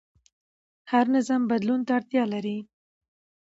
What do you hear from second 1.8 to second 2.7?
ته اړتیا لري